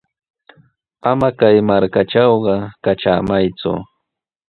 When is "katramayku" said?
2.83-3.73